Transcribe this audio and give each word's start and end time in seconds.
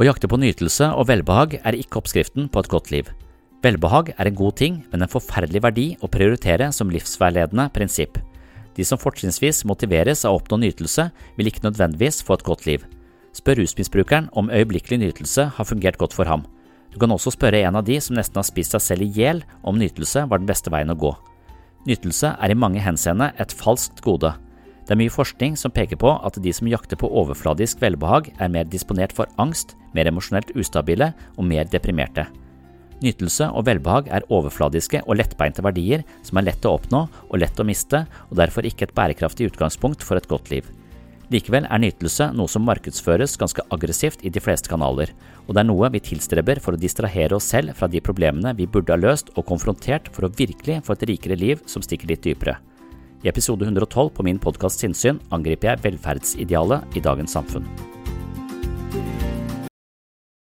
Å 0.00 0.04
jakte 0.06 0.30
på 0.32 0.38
nytelse 0.40 0.86
og 0.96 1.10
velbehag 1.10 1.58
er 1.60 1.76
ikke 1.76 1.98
oppskriften 2.00 2.46
på 2.48 2.62
et 2.62 2.68
godt 2.72 2.86
liv. 2.88 3.08
Velbehag 3.60 4.14
er 4.14 4.30
en 4.30 4.38
god 4.38 4.54
ting, 4.56 4.78
men 4.88 5.04
en 5.04 5.10
forferdelig 5.12 5.60
verdi 5.60 5.84
å 6.00 6.08
prioritere 6.08 6.70
som 6.72 6.88
livsveiledende 6.88 7.66
prinsipp. 7.74 8.16
De 8.72 8.86
som 8.86 8.96
fortrinnsvis 8.96 9.60
motiveres 9.68 10.24
av 10.24 10.32
å 10.32 10.38
oppnå 10.40 10.62
nytelse, 10.62 11.10
vil 11.36 11.50
ikke 11.50 11.66
nødvendigvis 11.66 12.22
få 12.24 12.38
et 12.38 12.46
godt 12.48 12.64
liv. 12.64 12.86
Spør 13.36 13.60
rusmisbrukeren 13.60 14.30
om 14.32 14.48
øyeblikkelig 14.48 15.02
nytelse 15.02 15.50
har 15.58 15.68
fungert 15.68 16.00
godt 16.00 16.16
for 16.16 16.24
ham. 16.24 16.46
Du 16.94 16.96
kan 16.96 17.12
også 17.12 17.34
spørre 17.36 17.60
en 17.60 17.76
av 17.76 17.84
de 17.84 18.00
som 18.00 18.16
nesten 18.16 18.40
har 18.40 18.48
spist 18.48 18.72
seg 18.72 18.86
selv 18.86 19.04
i 19.04 19.12
hjel 19.20 19.44
om 19.60 19.76
nytelse 19.76 20.24
var 20.32 20.40
den 20.40 20.48
beste 20.48 20.72
veien 20.72 20.94
å 20.94 20.96
gå. 20.96 21.12
Nytelse 21.84 22.38
er 22.40 22.48
i 22.48 22.56
mange 22.56 22.80
henseende 22.80 23.34
et 23.36 23.52
falskt 23.52 24.00
gode. 24.06 24.32
Det 24.90 24.96
er 24.96 25.04
mye 25.04 25.12
forskning 25.14 25.52
som 25.54 25.70
peker 25.70 25.94
på 26.02 26.10
at 26.26 26.34
de 26.42 26.50
som 26.50 26.66
jakter 26.66 26.98
på 26.98 27.06
overfladisk 27.20 27.78
velbehag, 27.78 28.32
er 28.42 28.48
mer 28.50 28.64
disponert 28.66 29.12
for 29.14 29.30
angst, 29.38 29.76
mer 29.94 30.08
emosjonelt 30.10 30.48
ustabile 30.58 31.12
og 31.36 31.44
mer 31.46 31.68
deprimerte. 31.70 32.24
Nytelse 32.98 33.46
og 33.54 33.68
velbehag 33.68 34.08
er 34.10 34.26
overfladiske 34.34 35.04
og 35.04 35.20
lettbeinte 35.20 35.62
verdier 35.62 36.02
som 36.26 36.40
er 36.40 36.48
lett 36.48 36.66
å 36.66 36.72
oppnå 36.74 37.04
og 37.06 37.38
lett 37.38 37.62
å 37.62 37.68
miste, 37.68 38.00
og 38.32 38.40
derfor 38.40 38.66
ikke 38.66 38.88
et 38.88 38.94
bærekraftig 38.96 39.52
utgangspunkt 39.52 40.02
for 40.02 40.18
et 40.18 40.26
godt 40.26 40.50
liv. 40.50 40.66
Likevel 41.30 41.68
er 41.70 41.82
nytelse 41.84 42.32
noe 42.34 42.50
som 42.50 42.66
markedsføres 42.66 43.36
ganske 43.38 43.62
aggressivt 43.70 44.24
i 44.26 44.32
de 44.34 44.42
fleste 44.42 44.72
kanaler, 44.72 45.14
og 45.46 45.54
det 45.54 45.62
er 45.62 45.68
noe 45.70 45.92
vi 45.94 46.02
tilstreber 46.02 46.58
for 46.58 46.74
å 46.74 46.82
distrahere 46.82 47.38
oss 47.38 47.46
selv 47.54 47.78
fra 47.78 47.86
de 47.86 48.02
problemene 48.02 48.56
vi 48.58 48.66
burde 48.66 48.90
ha 48.90 48.98
løst 48.98 49.30
og 49.36 49.46
konfrontert 49.54 50.10
for 50.10 50.26
å 50.26 50.32
virkelig 50.34 50.80
få 50.82 50.98
et 50.98 51.06
rikere 51.12 51.38
liv 51.38 51.62
som 51.70 51.86
stikker 51.86 52.10
litt 52.10 52.26
dypere. 52.26 52.58
I 53.20 53.28
episode 53.28 53.64
112 53.64 54.10
på 54.16 54.24
min 54.24 54.38
podkast 54.40 54.80
Sinnsyn 54.80 55.18
angriper 55.34 55.74
jeg 55.74 55.84
velferdsidealet 55.84 56.96
i 56.96 57.02
dagens 57.04 57.36
samfunn. 57.36 57.66